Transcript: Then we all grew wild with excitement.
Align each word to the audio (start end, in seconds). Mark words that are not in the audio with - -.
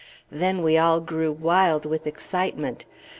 Then 0.31 0.63
we 0.63 0.79
all 0.79 0.99
grew 0.99 1.31
wild 1.31 1.85
with 1.85 2.07
excitement. 2.07 2.87